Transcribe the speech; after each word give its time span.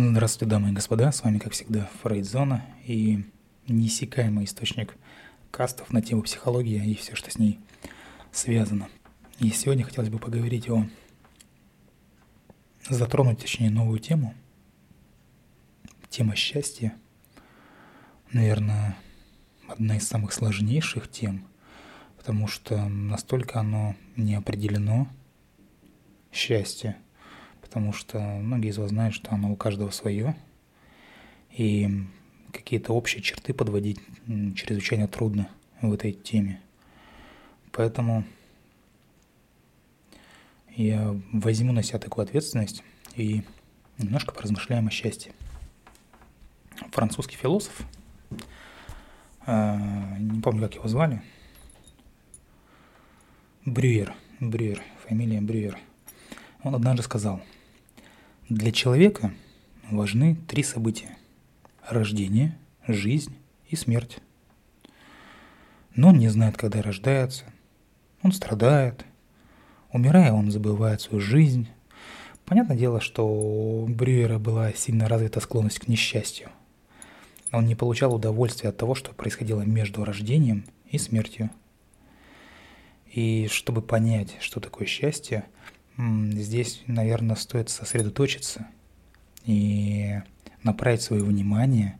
Здравствуйте, 0.00 0.48
дамы 0.48 0.68
и 0.68 0.72
господа, 0.72 1.10
с 1.10 1.24
вами, 1.24 1.38
как 1.38 1.52
всегда, 1.54 1.90
Фрейдзона 2.04 2.64
и 2.84 3.24
неиссякаемый 3.66 4.44
источник 4.44 4.94
кастов 5.50 5.92
на 5.92 6.00
тему 6.02 6.22
психологии 6.22 6.88
и 6.88 6.94
все, 6.94 7.16
что 7.16 7.32
с 7.32 7.36
ней 7.36 7.58
связано. 8.30 8.88
И 9.40 9.50
сегодня 9.50 9.82
хотелось 9.82 10.08
бы 10.08 10.20
поговорить 10.20 10.70
о... 10.70 10.86
затронуть, 12.88 13.40
точнее, 13.40 13.70
новую 13.70 13.98
тему. 13.98 14.34
Тема 16.08 16.36
счастья. 16.36 16.94
Наверное, 18.30 18.96
одна 19.66 19.96
из 19.96 20.06
самых 20.06 20.32
сложнейших 20.32 21.10
тем, 21.10 21.44
потому 22.16 22.46
что 22.46 22.88
настолько 22.88 23.58
оно 23.58 23.96
не 24.14 24.36
определено, 24.36 25.08
счастье– 26.30 26.98
потому 27.68 27.92
что 27.92 28.18
многие 28.18 28.70
из 28.70 28.78
вас 28.78 28.88
знают, 28.88 29.14
что 29.14 29.30
оно 29.32 29.52
у 29.52 29.56
каждого 29.56 29.90
свое, 29.90 30.34
и 31.50 32.06
какие-то 32.50 32.94
общие 32.94 33.22
черты 33.22 33.52
подводить 33.52 34.00
чрезвычайно 34.56 35.06
трудно 35.06 35.50
в 35.82 35.92
этой 35.92 36.12
теме. 36.12 36.62
Поэтому 37.72 38.24
я 40.76 41.14
возьму 41.30 41.72
на 41.72 41.82
себя 41.82 41.98
такую 41.98 42.24
ответственность 42.24 42.82
и 43.16 43.42
немножко 43.98 44.32
поразмышляем 44.32 44.86
о 44.86 44.90
счастье. 44.90 45.32
Французский 46.90 47.36
философ, 47.36 47.82
а, 49.44 50.16
не 50.18 50.40
помню, 50.40 50.62
как 50.62 50.76
его 50.76 50.88
звали, 50.88 51.22
Брюер, 53.66 54.14
Брюер, 54.40 54.82
фамилия 55.06 55.42
Брюер, 55.42 55.78
он 56.62 56.74
однажды 56.74 57.02
сказал– 57.02 57.42
для 58.48 58.72
человека 58.72 59.34
важны 59.90 60.36
три 60.46 60.62
события– 60.62 61.16
рождение, 61.88 62.56
жизнь 62.86 63.36
и 63.68 63.76
смерть. 63.76 64.18
Но 65.94 66.08
он 66.08 66.18
не 66.18 66.28
знает, 66.28 66.56
когда 66.56 66.80
рождается, 66.80 67.44
он 68.22 68.32
страдает, 68.32 69.04
умирая, 69.92 70.32
он 70.32 70.50
забывает 70.50 71.02
свою 71.02 71.20
жизнь. 71.20 71.68
Понятное 72.46 72.76
дело, 72.76 73.00
что 73.00 73.26
у 73.26 73.86
Брюера 73.86 74.38
была 74.38 74.72
сильно 74.72 75.08
развита 75.08 75.40
склонность 75.40 75.80
к 75.80 75.88
несчастью. 75.88 76.48
Он 77.52 77.66
не 77.66 77.74
получал 77.74 78.14
удовольствия 78.14 78.70
от 78.70 78.78
того, 78.78 78.94
что 78.94 79.12
происходило 79.12 79.60
между 79.60 80.04
рождением 80.04 80.64
и 80.90 80.96
смертью. 80.96 81.50
И 83.12 83.48
чтобы 83.50 83.82
понять, 83.82 84.36
что 84.40 84.60
такое 84.60 84.86
счастье– 84.86 85.44
здесь, 85.98 86.82
наверное, 86.86 87.36
стоит 87.36 87.70
сосредоточиться 87.70 88.66
и 89.44 90.20
направить 90.62 91.02
свое 91.02 91.24
внимание 91.24 91.98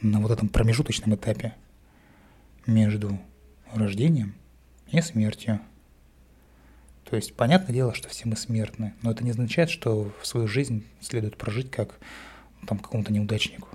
на 0.00 0.20
вот 0.20 0.30
этом 0.30 0.48
промежуточном 0.48 1.16
этапе 1.16 1.54
между 2.66 3.18
рождением 3.72 4.34
и 4.90 5.00
смертью. 5.00 5.60
То 7.04 7.16
есть, 7.16 7.34
понятное 7.34 7.74
дело, 7.74 7.94
что 7.94 8.08
все 8.08 8.28
мы 8.28 8.36
смертны, 8.36 8.94
но 9.02 9.10
это 9.10 9.24
не 9.24 9.30
означает, 9.30 9.70
что 9.70 10.12
в 10.20 10.26
свою 10.26 10.46
жизнь 10.46 10.86
следует 11.00 11.36
прожить 11.36 11.70
как 11.70 11.98
там 12.66 12.78
какому-то 12.78 13.12
неудачнику. 13.12 13.68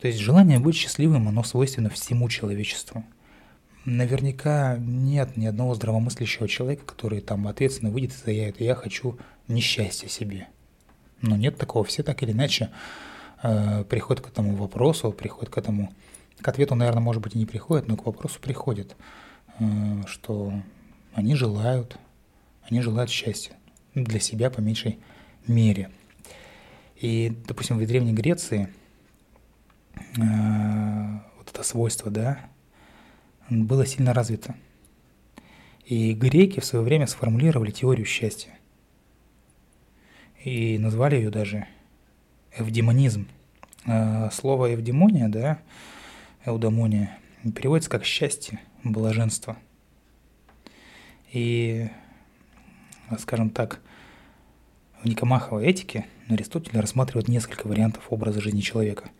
То 0.00 0.06
есть 0.06 0.20
желание 0.20 0.60
быть 0.60 0.76
счастливым, 0.76 1.28
оно 1.28 1.42
свойственно 1.42 1.90
всему 1.90 2.28
человечеству– 2.28 3.04
наверняка 3.86 4.76
нет 4.78 5.36
ни 5.36 5.46
одного 5.46 5.74
здравомыслящего 5.74 6.48
человека, 6.48 6.84
который 6.84 7.20
там 7.20 7.46
ответственно 7.48 7.90
выйдет 7.90 8.12
и 8.12 8.24
заявит, 8.24 8.60
я 8.60 8.74
хочу 8.74 9.16
несчастья 9.48 10.08
себе. 10.08 10.48
Но 11.22 11.36
нет 11.36 11.56
такого, 11.56 11.84
все 11.84 12.02
так 12.02 12.22
или 12.22 12.32
иначе 12.32 12.70
э, 13.42 13.84
приходят 13.84 14.22
к 14.24 14.28
этому 14.28 14.56
вопросу, 14.56 15.12
приходят 15.12 15.54
к 15.54 15.56
этому, 15.56 15.92
к 16.40 16.48
ответу, 16.48 16.74
наверное, 16.74 17.00
может 17.00 17.22
быть 17.22 17.36
и 17.36 17.38
не 17.38 17.46
приходят, 17.46 17.88
но 17.88 17.96
к 17.96 18.04
вопросу 18.04 18.40
приходят, 18.40 18.96
э, 19.58 19.64
что 20.06 20.52
они 21.14 21.36
желают, 21.36 21.96
они 22.68 22.82
желают 22.82 23.08
счастья 23.08 23.54
для 23.94 24.18
себя 24.20 24.50
по 24.50 24.60
меньшей 24.60 24.98
мере. 25.46 25.90
И, 26.96 27.34
допустим, 27.46 27.78
в 27.78 27.86
Древней 27.86 28.12
Греции 28.12 28.68
э, 29.94 30.00
вот 31.38 31.48
это 31.48 31.62
свойство, 31.62 32.10
да, 32.10 32.40
было 33.48 33.86
сильно 33.86 34.12
развито. 34.12 34.54
И 35.84 36.14
греки 36.14 36.60
в 36.60 36.64
свое 36.64 36.84
время 36.84 37.06
сформулировали 37.06 37.70
теорию 37.70 38.06
счастья. 38.06 38.50
И 40.42 40.78
назвали 40.78 41.16
ее 41.16 41.30
даже 41.30 41.66
эвдемонизм. 42.56 43.28
А 43.84 44.30
слово 44.30 44.74
эвдемония, 44.74 45.28
да, 45.28 45.60
эудамония, 46.44 47.18
переводится 47.54 47.90
как 47.90 48.04
счастье, 48.04 48.60
блаженство. 48.82 49.56
И, 51.32 51.88
скажем 53.18 53.50
так, 53.50 53.80
в 55.02 55.06
Никомаховой 55.06 55.66
этике 55.66 56.06
Аристотель 56.28 56.80
рассматривает 56.80 57.28
несколько 57.28 57.68
вариантов 57.68 58.06
образа 58.10 58.40
жизни 58.40 58.60
человека. 58.60 59.10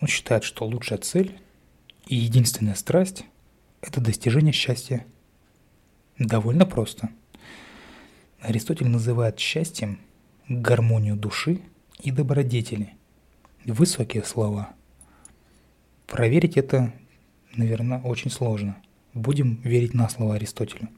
Он 0.00 0.08
считает, 0.08 0.42
что 0.42 0.66
лучшая 0.66 0.98
цель 0.98 1.38
и 2.06 2.16
единственная 2.16 2.74
страсть– 2.74 3.24
это 3.86 4.00
достижение 4.00 4.52
счастья. 4.52 5.06
Довольно 6.18 6.66
просто. 6.66 7.10
Аристотель 8.40 8.88
называет 8.88 9.38
счастьем 9.38 10.00
гармонию 10.48 11.16
души 11.16 11.60
и 12.00 12.10
добродетели. 12.10 12.94
Высокие 13.64 14.24
слова. 14.24 14.70
Проверить 16.06 16.56
это, 16.56 16.92
наверное, 17.54 18.00
очень 18.00 18.30
сложно. 18.30 18.76
Будем 19.14 19.60
верить 19.62 19.94
на 19.94 20.08
слово 20.08 20.34
Аристотелю. 20.34 20.88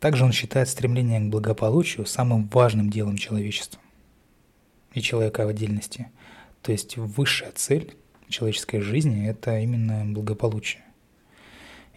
Также 0.00 0.24
он 0.24 0.32
считает 0.32 0.68
стремление 0.68 1.20
к 1.20 1.28
благополучию 1.30 2.06
самым 2.06 2.48
важным 2.48 2.88
делом 2.88 3.16
человечества 3.16 3.80
и 4.94 5.00
человека 5.00 5.44
в 5.44 5.48
отдельности. 5.48 6.08
То 6.62 6.72
есть 6.72 6.96
высшая 6.96 7.52
цель 7.52 7.96
человеческой 8.28 8.80
жизни– 8.80 9.28
это 9.28 9.58
именно 9.58 10.04
благополучие. 10.04 10.82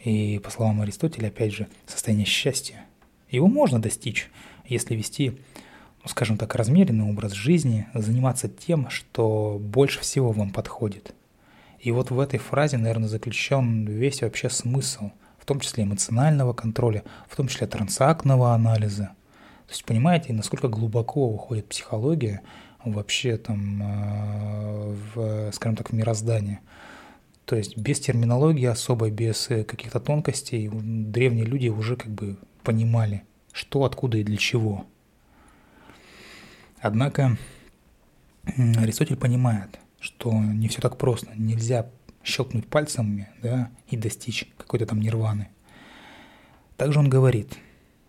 И 0.03 0.39
по 0.39 0.49
словам 0.49 0.81
Аристотеля, 0.81 1.27
опять 1.27 1.53
же, 1.53 1.67
состояние 1.85 2.25
счастья. 2.25 2.85
Его 3.29 3.47
можно 3.47 3.81
достичь, 3.81 4.29
если 4.65 4.95
вести, 4.95 5.37
ну, 6.03 6.09
скажем 6.09 6.37
так, 6.37 6.55
размеренный 6.55 7.05
образ 7.05 7.33
жизни, 7.33 7.87
заниматься 7.93 8.49
тем, 8.49 8.89
что 8.89 9.57
больше 9.59 9.99
всего 9.99 10.31
вам 10.31 10.51
подходит. 10.51 11.13
И 11.79 11.91
вот 11.91 12.11
в 12.11 12.19
этой 12.19 12.39
фразе, 12.39 12.77
наверное, 12.77 13.09
заключен 13.09 13.85
весь 13.85 14.21
вообще 14.21 14.49
смысл, 14.49 15.11
в 15.37 15.45
том 15.45 15.59
числе 15.59 15.83
эмоционального 15.83 16.53
контроля, 16.53 17.03
в 17.29 17.35
том 17.35 17.47
числе 17.47 17.67
трансактного 17.67 18.53
анализа. 18.53 19.11
То 19.67 19.73
есть 19.73 19.85
понимаете, 19.85 20.33
насколько 20.33 20.67
глубоко 20.67 21.27
уходит 21.27 21.69
психология 21.69 22.41
вообще 22.83 23.37
там, 23.37 23.81
э, 23.81 24.95
в, 25.13 25.51
скажем 25.53 25.75
так, 25.75 25.91
в 25.91 25.93
мироздание– 25.93 26.59
то 27.45 27.55
есть 27.55 27.77
без 27.77 27.99
терминологии 27.99 28.65
особой, 28.65 29.11
без 29.11 29.49
э, 29.49 29.63
каких-то 29.63 29.99
тонкостей 29.99 30.69
древние 30.71 31.45
люди 31.45 31.67
уже 31.67 31.95
как 31.95 32.11
бы 32.11 32.37
понимали, 32.63 33.23
что, 33.51 33.83
откуда 33.83 34.17
и 34.17 34.23
для 34.23 34.37
чего. 34.37 34.85
Однако 36.79 37.37
Аристотель 38.45 39.17
понимает, 39.17 39.79
что 39.99 40.31
не 40.31 40.67
все 40.67 40.81
так 40.81 40.97
просто. 40.97 41.31
Нельзя 41.35 41.89
щелкнуть 42.23 42.67
пальцами 42.67 43.29
да, 43.41 43.69
и 43.87 43.97
достичь 43.97 44.47
какой-то 44.57 44.85
там 44.85 45.01
нирваны. 45.01 45.49
Также 46.77 46.99
он 46.99 47.09
говорит, 47.09 47.57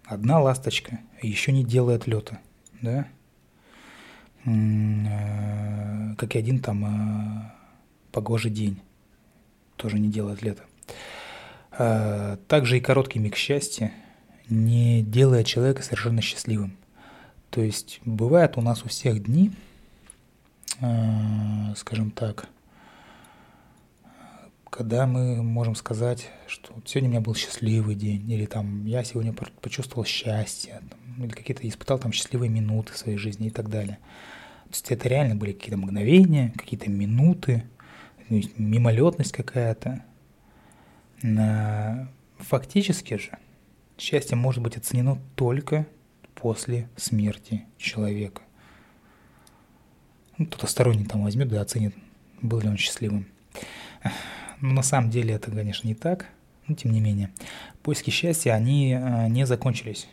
одна 0.05 0.41
ласточка 0.41 1.01
еще 1.21 1.53
не 1.53 1.65
делает 1.65 2.07
лета, 2.07 2.39
да, 2.81 3.07
э, 4.45 6.15
как 6.17 6.35
и 6.35 6.39
один 6.39 6.61
там 6.61 6.85
э, 6.85 7.53
погожий 8.13 8.51
день 8.51 8.81
тоже 9.77 9.99
не 9.99 10.09
делает 10.09 10.43
лето. 10.43 10.63
А, 11.71 12.37
также 12.49 12.79
и 12.79 12.81
короткий 12.81 13.19
миг 13.19 13.37
счастья 13.37 13.93
не 14.49 15.03
делает 15.03 15.47
человека 15.47 15.83
совершенно 15.83 16.21
счастливым. 16.21 16.77
То 17.51 17.61
есть 17.61 18.01
бывает 18.05 18.57
у 18.57 18.63
нас 18.63 18.85
у 18.85 18.89
всех 18.89 19.23
дни, 19.23 19.53
а, 20.81 21.75
скажем 21.77 22.11
так, 22.11 22.49
когда 24.73 25.07
мы 25.07 25.43
можем 25.43 25.75
сказать, 25.75 26.31
что 26.47 26.73
сегодня 26.87 27.11
у 27.11 27.13
меня 27.13 27.21
был 27.21 27.35
счастливый 27.35 27.95
день, 27.95 28.31
или 28.31 28.47
там 28.47 28.87
я 28.87 29.05
сегодня 29.05 29.35
почувствовал 29.61 30.07
счастье, 30.07 30.81
или 31.19 31.29
какие-то 31.29 31.69
испытал 31.69 31.99
там 31.99 32.11
счастливые 32.11 32.49
минуты 32.49 32.95
в 32.95 32.97
своей 32.97 33.19
жизни 33.19 33.49
и 33.49 33.51
так 33.51 33.69
далее. 33.69 33.99
То 34.65 34.71
есть 34.71 34.91
это 34.91 35.09
реально 35.09 35.37
были 35.37 35.53
какие-то 35.53 35.77
мгновения, 35.77 36.55
какие-то 36.57 36.89
минуты, 36.89 37.65
мимолетность 38.57 39.33
какая-то. 39.33 40.05
Фактически 42.39 43.15
же 43.15 43.39
счастье 43.99 44.37
может 44.37 44.63
быть 44.63 44.77
оценено 44.77 45.19
только 45.37 45.87
после 46.35 46.89
смерти 46.97 47.65
человека. 47.79 48.43
Ну, 50.39 50.47
кто-то 50.47 50.67
сторонний 50.67 51.05
там 51.05 51.23
возьмет, 51.23 51.49
да, 51.49 51.61
оценит, 51.61 51.95
был 52.41 52.61
ли 52.61 52.69
он 52.69 52.77
счастливым. 52.77 53.27
Но 54.61 54.73
на 54.73 54.83
самом 54.83 55.11
деле 55.11 55.35
это, 55.35 55.51
конечно, 55.51 55.87
не 55.87 55.95
так, 55.95 56.27
но 56.67 56.75
тем 56.75 56.93
не 56.93 57.01
менее. 57.01 57.31
Поиски 57.83 58.11
счастья, 58.11 58.53
они 58.53 58.93
э, 58.93 59.29
не 59.29 59.47
закончились 59.47 60.09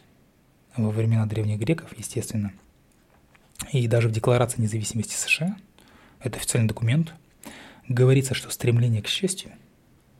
во 0.76 0.90
времена 0.90 1.26
древних 1.26 1.60
греков, 1.60 1.98
естественно. 1.98 2.52
И 3.72 3.88
даже 3.88 4.10
в 4.10 4.12
Декларации 4.12 4.62
независимости 4.62 5.16
США, 5.16 5.58
это 6.20 6.38
официальный 6.38 6.68
документ, 6.68 7.14
говорится, 7.90 8.34
что 8.34 8.50
стремление 8.50 9.02
к 9.02 9.08
счастью, 9.08 9.52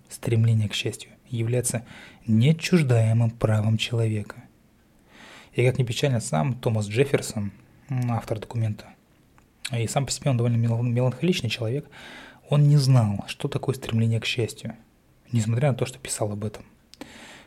стремление 0.10 0.68
к 0.68 0.74
счастью 0.74 1.12
является 1.30 1.86
неотчуждаемым 2.28 3.32
правом 3.32 3.78
человека. 3.78 4.44
И 5.54 5.66
как 5.66 5.78
ни 5.78 5.84
печально, 5.84 6.20
сам 6.20 6.54
Томас 6.54 6.88
Джефферсон, 6.88 7.52
автор 8.10 8.40
документа, 8.40 8.86
и 9.72 9.88
сам 9.88 10.06
по 10.06 10.12
себе 10.12 10.32
он 10.32 10.38
довольно 10.38 10.58
меланхоличный 10.58 11.50
человек, 11.50 11.88
он 12.50 12.68
не 12.68 12.78
знал, 12.78 13.24
что 13.28 13.48
такое 13.48 13.76
стремление 13.76 14.20
к 14.20 14.26
счастью, 14.26 14.76
несмотря 15.32 15.72
на 15.72 15.78
то, 15.78 15.86
что 15.86 16.00
писал 16.00 16.32
об 16.32 16.44
этом. 16.44 16.66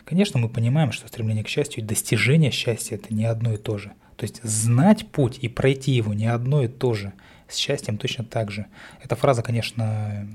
Конечно, 0.04 0.38
мы 0.38 0.48
понимаем, 0.48 0.92
что 0.92 1.08
стремление 1.08 1.44
к 1.44 1.48
счастью 1.48 1.82
и 1.82 1.86
достижение 1.86 2.50
счастья– 2.50 2.94
это 2.96 3.12
не 3.14 3.24
одно 3.24 3.54
и 3.54 3.56
то 3.56 3.78
же. 3.78 3.92
То 4.16 4.24
есть 4.24 4.42
знать 4.42 5.08
путь 5.08 5.38
и 5.40 5.48
пройти 5.48 5.92
его 5.92 6.12
не 6.14 6.26
одно 6.26 6.62
и 6.62 6.68
то 6.68 6.94
же. 6.94 7.12
С 7.52 7.56
счастьем 7.56 7.98
точно 7.98 8.24
так 8.24 8.50
же. 8.50 8.66
Эта 9.02 9.14
фраза, 9.14 9.42
конечно, 9.42 10.26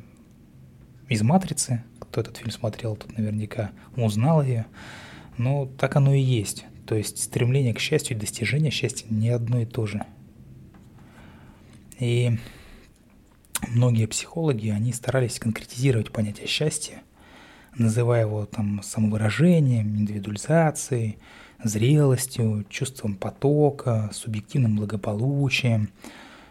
из 1.10 1.24
«Матрицы». 1.24 1.84
Кто 2.00 2.22
этот 2.22 2.38
фильм 2.38 2.52
смотрел, 2.52 2.96
тот 2.96 3.18
наверняка 3.18 3.72
узнал 3.96 4.44
ее. 4.44 4.68
Но 5.38 5.66
так 5.66 5.96
оно 5.96 6.14
и 6.14 6.22
есть. 6.22 6.66
То 6.86 6.94
есть 6.94 7.24
стремление 7.24 7.74
к 7.74 7.80
счастью 7.80 8.16
и 8.16 8.20
достижение 8.20 8.70
счастья 8.70 9.08
не 9.10 9.30
одно 9.30 9.62
и 9.62 9.66
то 9.66 9.88
же. 9.88 10.06
И 12.00 12.38
многие 13.68 14.06
психологи, 14.06 14.70
они 14.70 14.94
старались 14.94 15.40
конкретизировать 15.40 16.12
понятие 16.12 16.46
счастья, 16.46 17.02
называя 17.76 18.22
его 18.22 18.46
там 18.46 18.84
самовыражением, 18.84 19.98
индивидуализацией, 19.98 21.18
зрелостью, 21.64 22.64
чувством 22.70 23.16
потока, 23.16 24.12
субъективным 24.14 24.76
благополучием. 24.76 25.90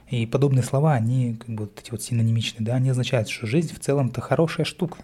И 0.08 0.25
подобные 0.25 0.62
слова, 0.62 0.94
они 0.94 1.35
как 1.35 1.49
бы 1.49 1.64
вот 1.64 1.81
эти 1.81 1.91
вот 1.91 2.03
синонимичные, 2.03 2.64
да, 2.64 2.76
они 2.76 2.91
означают, 2.91 3.29
что 3.29 3.47
жизнь 3.47 3.75
в 3.75 3.81
целом-то 3.81 4.20
хорошая 4.20 4.64
штука. 4.64 4.99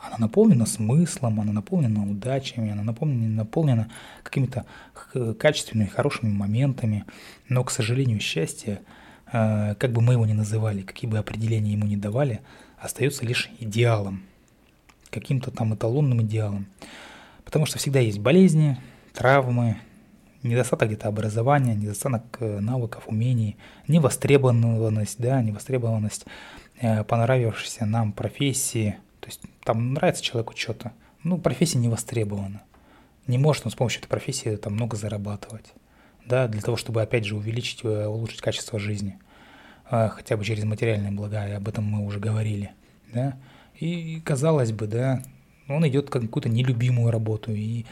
Она 0.00 0.16
наполнена 0.18 0.66
смыслом, 0.66 1.40
она 1.40 1.52
наполнена 1.52 2.10
удачами, 2.10 2.72
она 2.72 2.82
наполнена, 2.82 3.28
наполнена 3.28 3.90
какими-то 4.22 4.64
качественными, 5.38 5.88
хорошими 5.88 6.30
моментами. 6.32 7.04
Но, 7.48 7.62
к 7.62 7.70
сожалению, 7.70 8.18
счастье, 8.18 8.80
э, 9.32 9.74
как 9.78 9.92
бы 9.92 10.00
мы 10.00 10.14
его 10.14 10.26
ни 10.26 10.32
называли, 10.32 10.82
какие 10.82 11.08
бы 11.08 11.18
определения 11.18 11.72
ему 11.72 11.86
ни 11.86 11.96
давали, 11.96 12.40
остается 12.78 13.24
лишь 13.24 13.50
идеалом, 13.60 14.22
каким-то 15.10 15.50
там 15.50 15.74
эталонным 15.74 16.22
идеалом. 16.22 16.66
Потому 17.44 17.66
что 17.66 17.78
всегда 17.78 18.00
есть 18.00 18.18
болезни, 18.18 18.78
травмы, 19.12 19.76
недостаток 20.42 20.88
где-то 20.88 21.08
образования, 21.08 21.74
недостаток 21.74 22.24
э, 22.40 22.60
навыков, 22.60 23.04
умений, 23.06 23.56
невостребованность, 23.88 25.18
да, 25.18 25.42
невостребованность 25.42 26.26
э, 26.80 27.04
понравившейся 27.04 27.86
нам 27.86 28.12
профессии– 28.12 28.96
то 29.22 29.28
есть 29.28 29.40
там 29.62 29.94
нравится 29.94 30.22
человеку 30.22 30.52
что-то, 30.56 30.92
ну, 31.22 31.38
профессия 31.38 31.78
не 31.78 31.88
востребована. 31.88 32.60
Не 33.28 33.38
может 33.38 33.64
он 33.64 33.70
с 33.70 33.76
помощью 33.76 34.00
этой 34.00 34.08
профессии 34.08 34.56
там 34.56 34.72
много 34.72 34.96
зарабатывать, 34.96 35.72
да, 36.26 36.48
для 36.48 36.60
того, 36.60 36.76
чтобы, 36.76 37.00
опять 37.00 37.24
же, 37.24 37.36
увеличить, 37.36 37.84
э, 37.84 38.06
улучшить 38.08 38.40
качество 38.40 38.80
жизни, 38.80 39.18
хотя 39.88 40.36
бы 40.36 40.44
через 40.44 40.64
материальные 40.64 41.12
блага, 41.12 41.46
и 41.46 41.52
об 41.52 41.68
этом 41.68 41.84
мы 41.84 42.04
уже 42.04 42.18
говорили, 42.18 42.72
да. 43.12 43.36
И, 43.78 44.20
казалось 44.24 44.72
бы, 44.72 44.88
да, 44.88 45.22
он 45.68 45.86
идет 45.86 46.10
какую-то 46.10 46.48
нелюбимую 46.48 47.10
работу, 47.10 47.52
и, 47.52 47.84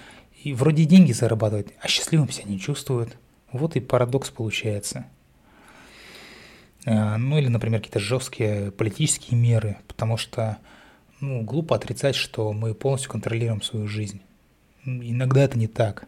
и 0.42 0.52
вроде 0.52 0.84
деньги 0.84 1.12
зарабатывает, 1.12 1.72
а 1.80 1.88
счастливым 1.88 2.30
себя 2.30 2.50
не 2.50 2.58
чувствует. 2.58 3.16
Вот 3.52 3.76
и 3.76 3.80
парадокс 3.80 4.30
получается. 4.30 5.06
А, 6.86 7.16
ну 7.18 7.38
или, 7.38 7.48
например, 7.48 7.80
какие-то 7.80 8.00
жесткие 8.00 8.70
политические 8.70 9.38
меры, 9.38 9.76
потому 9.86 10.16
что 10.16 10.58
ну, 11.20 11.42
глупо 11.42 11.76
отрицать, 11.76 12.14
что 12.14 12.52
мы 12.52 12.74
полностью 12.74 13.10
контролируем 13.10 13.62
свою 13.62 13.86
жизнь. 13.86 14.20
Иногда 14.84 15.42
это 15.42 15.58
не 15.58 15.66
так. 15.66 16.06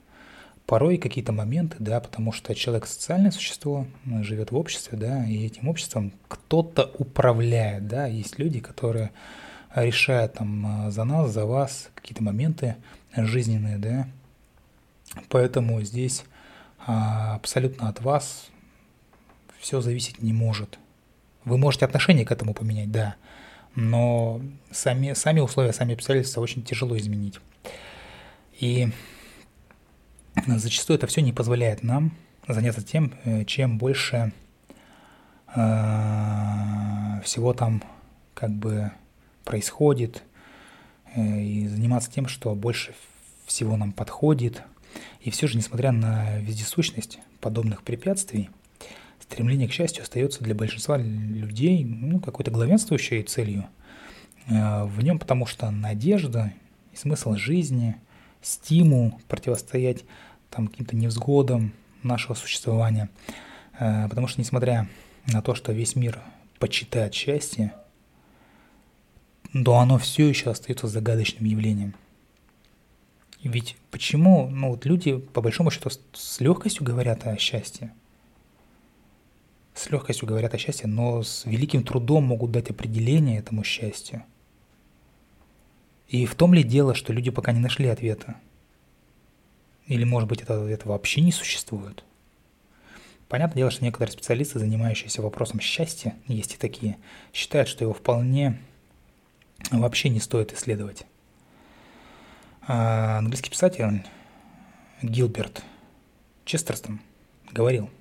Порой 0.67 0.97
какие-то 0.97 1.32
моменты, 1.32 1.76
да, 1.81 2.00
потому 2.00 2.32
что 2.32 2.55
человек 2.55 2.87
социальное 2.87 3.31
существо, 3.31 3.87
живет 4.23 4.53
в 4.53 4.56
обществе, 4.56 4.97
да, 4.97 5.26
и 5.26 5.44
этим 5.44 5.69
обществом 5.69 6.12
кто-то 6.29 6.91
управляет, 6.99 7.88
да, 7.88 8.06
есть 8.06 8.38
люди, 8.38 8.61
которые 8.61 9.11
решают 9.75 10.35
там 10.35 10.91
за 10.91 11.05
нас, 11.05 11.31
за 11.31 11.47
вас 11.47 11.91
какие-то 11.95 12.23
моменты 12.23 12.77
жизненные, 13.17 13.79
да, 13.79 14.09
поэтому 15.29 15.83
здесь 15.83 16.25
а, 16.87 17.35
абсолютно 17.37 17.89
от 17.89 18.01
вас 18.01 18.49
все 19.59 19.81
зависеть 19.81 20.21
не 20.23 20.33
может. 20.33 20.79
Вы 21.45 21.59
можете 21.59 21.85
отношение 21.85 22.27
к 22.27 22.33
этому 22.33 22.55
поменять, 22.55 22.91
да, 22.91 23.15
но 23.75 24.41
сами, 24.71 25.13
сами 25.15 25.41
условия, 25.41 25.73
сами 25.73 25.95
обстоятельства 25.95 26.41
очень 26.41 26.63
тяжело 26.63 26.97
изменить. 26.99 27.39
И 28.59 28.89
зачастую 30.47 30.99
это 30.99 31.07
все 31.07 31.23
не 31.23 31.33
позволяет 31.33 31.83
нам 31.83 32.13
заняться 32.47 32.83
тем, 32.83 33.15
э, 33.25 33.45
чем 33.45 33.79
больше 33.79 34.33
э, 35.55 37.21
всего 37.25 37.55
там 37.55 37.83
как 38.35 38.51
бы 38.51 38.91
происходит, 39.44 40.23
э, 41.15 41.41
и 41.41 41.67
заниматься 41.69 42.11
тем, 42.11 42.27
что 42.27 42.55
больше 42.55 42.94
всего 43.47 43.77
нам 43.77 43.93
подходит. 43.93 44.62
И 45.21 45.31
все 45.31 45.47
же, 45.47 45.56
несмотря 45.56 45.93
на 45.93 46.39
вездесущность 46.39 47.19
подобных 47.41 47.83
препятствий, 47.83 48.50
стремление 49.21 49.69
к 49.69 49.73
счастью 49.73 50.03
остается 50.03 50.44
для 50.44 50.55
большинства 50.55 50.97
людей 50.97 51.85
ну, 51.85 52.21
какой-то 52.21 52.50
главенствующей 52.50 53.23
целью 53.23 53.67
э, 54.49 54.85
в 54.85 55.03
нем, 55.03 55.19
потому 55.19 55.47
что 55.47 55.71
надежда 55.71 56.53
и 56.93 56.97
смысл 56.97 57.35
жизни, 57.35 57.97
стимул 58.43 59.21
противостоять 59.29 60.05
там 60.50 60.69
каким-то 60.69 60.97
невзгодам 60.97 61.73
нашего 62.03 62.35
существования. 62.35 63.09
Э, 63.79 64.09
потому 64.09 64.27
что 64.27 64.41
несмотря 64.41 64.88
на 65.26 65.40
то, 65.40 65.55
что 65.55 65.73
весь 65.73 65.97
мир 65.97 66.21
почитает 66.59 67.14
счастье, 67.14 67.73
то 69.52 69.76
оно 69.76 69.99
все 69.99 70.28
еще 70.28 70.50
остается 70.50 70.87
загадочным 70.87 71.44
явлением. 71.44 71.94
Ведь 73.42 73.76
почему 73.90 74.49
ну, 74.49 74.71
вот 74.71 74.87
люди, 74.87 75.18
по 75.18 75.40
большому 75.40 75.71
счету, 75.71 75.90
с 76.12 76.40
легкостью 76.40 76.85
говорят 76.85 77.26
о 77.26 77.37
счастье? 77.37 77.92
с 79.75 79.90
легкостью 79.90 80.28
говорят 80.28 80.54
о 80.54 80.59
счастье, 80.59 80.87
но 80.87 81.23
с 81.23 81.44
великим 81.44 81.82
трудом 81.82 82.25
могут 82.25 82.50
дать 82.50 82.71
определение 82.71 83.38
этому 83.38 83.64
счастью. 83.64 84.23
И 86.09 86.26
в 86.26 86.35
том 86.35 86.52
ли 86.52 86.62
дело, 86.62 86.94
что 86.94 87.12
люди 87.12 87.30
пока 87.30 87.52
не 87.52 87.61
нашли 87.61 87.88
ответа? 87.88 88.37
Или, 89.87 90.04
может 90.04 90.28
быть, 90.28 90.42
этого 90.42 90.64
ответа 90.64 90.88
вообще 90.88 91.23
не 91.23 91.32
существует? 91.32 92.04
Понятное 93.28 93.56
дело, 93.56 93.71
что 93.71 93.85
некоторые 93.85 94.12
специалисты, 94.12 94.59
занимающиеся 94.59 95.23
вопросом 95.23 95.59
счастья, 95.59 96.14
есть 96.26 96.54
и 96.54 96.59
такие, 96.59 96.99
считают, 97.32 97.68
что 97.68 97.85
его 97.85 97.94
вполне 97.94 98.61
вообще 99.71 100.09
не 100.09 100.21
стоит 100.21 100.52
исследовать. 100.52 101.04
А 102.66 103.19
английский 103.19 103.50
писатель 103.50 104.04
Гилберт 105.02 105.62
Честерстон 106.45 107.00
говорил– 107.52 107.90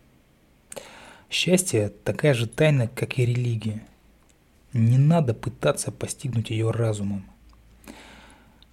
Счастье– 1.31 1.87
такая 2.03 2.33
же 2.33 2.45
тайна, 2.45 2.89
как 2.89 3.17
и 3.17 3.25
религия. 3.25 3.81
Не 4.73 4.97
надо 4.97 5.33
пытаться 5.33 5.89
постигнуть 5.89 6.49
ее 6.49 6.71
разумом. 6.71 7.25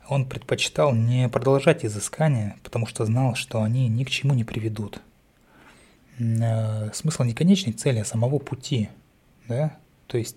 Он 0.08 0.28
предпочитал 0.28 0.92
не 0.92 1.28
продолжать 1.28 1.84
изыскания, 1.84 2.56
потому 2.64 2.86
что 2.86 3.04
знал, 3.04 3.36
что 3.36 3.62
они 3.62 3.86
ни 3.86 4.02
к 4.02 4.10
чему 4.10 4.34
не 4.34 4.42
приведут. 4.42 5.00
Э, 6.18 6.90
смысл 6.92 7.22
не 7.22 7.32
конечной 7.32 7.74
цели, 7.74 8.00
а 8.00 8.04
самого 8.04 8.40
пути. 8.40 8.88
Да? 9.46 9.78
То 10.08 10.18
есть 10.18 10.36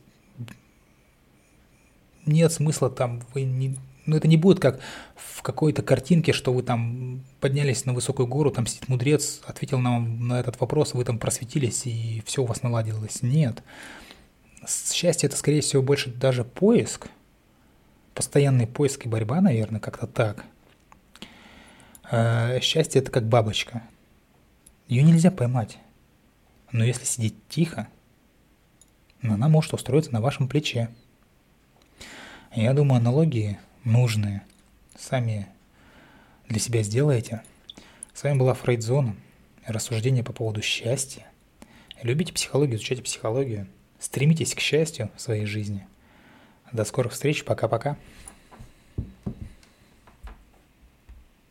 нет 2.26 2.52
смысла 2.52 2.90
там, 2.90 3.22
вы 3.34 3.44
не, 3.44 3.78
ну, 4.06 4.18
это 4.18 4.28
не 4.28 4.38
будет 4.38 4.60
как 4.60 4.80
в 5.16 5.42
какой-то 5.42 5.82
картинке, 5.82 6.34
что 6.34 6.54
вы 6.54 6.64
там 6.64 7.24
поднялись 7.40 7.86
на 7.86 7.94
высокую 7.94 8.28
гору, 8.28 8.52
там 8.52 8.68
сидит 8.68 8.88
мудрец, 8.88 9.42
ответил 9.46 9.80
нам 9.80 10.28
на 10.28 10.40
этот 10.40 10.60
вопрос, 10.60 10.94
вы 10.94 11.06
там 11.06 11.20
просветились, 11.20 11.86
и 11.86 12.22
все 12.26 12.44
у 12.44 12.46
вас 12.46 12.64
наладилось. 12.64 13.22
Нет. 13.22 13.64
Счастье– 14.68 15.28
это, 15.30 15.38
скорее 15.38 15.62
всего, 15.62 15.82
больше 15.82 16.12
даже 16.12 16.44
поиск, 16.44 17.10
постоянный 18.14 18.68
поиск 18.68 19.06
и 19.06 19.10
борьба, 19.10 19.42
наверное, 19.42 19.80
как-то 19.80 20.06
так. 20.06 20.46
А 22.04 22.60
счастье– 22.60 23.02
это 23.02 23.10
как 23.10 23.28
бабочка. 23.28 23.84
Ее 24.88 25.04
нельзя 25.04 25.32
поймать. 25.32 25.80
Но 26.72 26.84
если 26.84 27.06
сидеть 27.06 27.36
тихо, 27.48 27.88
она 29.24 29.48
может 29.48 29.74
устроиться 29.74 30.12
на 30.12 30.22
вашем 30.22 30.48
плече. 30.48 30.90
Я 32.54 32.74
думаю, 32.74 32.98
аналогии 32.98 33.58
нужные. 33.86 34.42
Сами 34.98 35.48
для 36.50 36.60
себя 36.60 36.84
сделаете. 36.84 37.44
С 38.14 38.24
вами 38.24 38.38
была 38.40 38.54
Фрейдзона. 38.54 39.16
Рассуждение 39.66 40.22
по 40.22 40.34
поводу 40.34 40.62
счастья. 40.62 41.26
Любите 42.02 42.34
психологию, 42.34 42.76
изучайте 42.76 43.04
психологию. 43.04 43.68
Стремитесь 44.00 44.54
к 44.54 44.60
счастью 44.60 45.10
в 45.16 45.22
своей 45.22 45.46
жизни. 45.46 45.88
До 46.74 46.84
скорых 46.84 47.14
встреч. 47.14 47.46
Пока-пока. 47.46 47.96